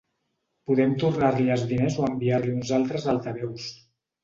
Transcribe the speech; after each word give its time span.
Podem 0.71 0.95
tornar-li 1.03 1.45
els 1.57 1.67
diners 1.73 1.99
o 2.01 2.07
enviar-li 2.09 2.57
uns 2.63 2.75
altres 2.81 3.09
altaveus. 3.17 3.71